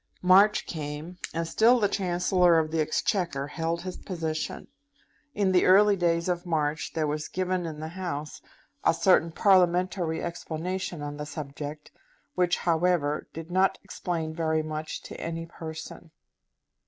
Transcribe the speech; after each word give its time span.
March 0.23 0.65
came, 0.65 1.19
and 1.31 1.47
still 1.47 1.79
the 1.79 1.87
Chancellor 1.87 2.57
of 2.57 2.71
the 2.71 2.81
Exchequer 2.81 3.45
held 3.45 3.83
his 3.83 3.97
position. 3.97 4.67
In 5.35 5.51
the 5.51 5.65
early 5.67 5.95
days 5.95 6.27
of 6.27 6.43
March 6.43 6.93
there 6.95 7.05
was 7.05 7.27
given 7.27 7.67
in 7.67 7.79
the 7.79 7.89
House 7.89 8.41
a 8.83 8.95
certain 8.95 9.31
parliamentary 9.31 10.23
explanation 10.23 11.03
on 11.03 11.17
the 11.17 11.25
subject, 11.27 11.91
which, 12.33 12.57
however, 12.57 13.27
did 13.31 13.51
not 13.51 13.77
explain 13.83 14.33
very 14.33 14.63
much 14.63 15.03
to 15.03 15.21
any 15.21 15.45
person. 15.45 16.09